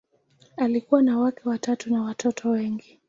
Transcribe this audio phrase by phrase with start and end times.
[0.57, 2.99] Alikuwa na wake watatu na watoto wengi.